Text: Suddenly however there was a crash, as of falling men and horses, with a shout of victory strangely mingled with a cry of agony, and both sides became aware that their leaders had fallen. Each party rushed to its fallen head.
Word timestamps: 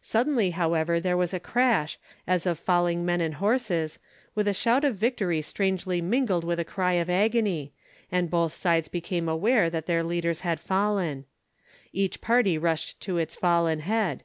Suddenly 0.00 0.50
however 0.50 0.98
there 0.98 1.16
was 1.16 1.32
a 1.32 1.38
crash, 1.38 1.96
as 2.26 2.46
of 2.46 2.58
falling 2.58 3.04
men 3.04 3.20
and 3.20 3.34
horses, 3.34 4.00
with 4.34 4.48
a 4.48 4.52
shout 4.52 4.82
of 4.84 4.96
victory 4.96 5.40
strangely 5.40 6.02
mingled 6.02 6.42
with 6.42 6.58
a 6.58 6.64
cry 6.64 6.94
of 6.94 7.08
agony, 7.08 7.72
and 8.10 8.28
both 8.28 8.52
sides 8.52 8.88
became 8.88 9.28
aware 9.28 9.70
that 9.70 9.86
their 9.86 10.02
leaders 10.02 10.40
had 10.40 10.58
fallen. 10.58 11.26
Each 11.92 12.20
party 12.20 12.58
rushed 12.58 12.98
to 13.02 13.18
its 13.18 13.36
fallen 13.36 13.78
head. 13.78 14.24